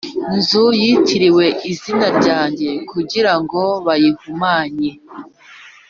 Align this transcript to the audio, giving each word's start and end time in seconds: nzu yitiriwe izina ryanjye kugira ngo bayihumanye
nzu 0.35 0.63
yitiriwe 0.81 1.45
izina 1.71 2.07
ryanjye 2.17 2.69
kugira 2.91 3.33
ngo 3.41 3.61
bayihumanye 3.85 4.89